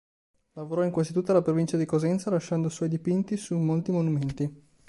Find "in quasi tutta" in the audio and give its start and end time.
0.83-1.31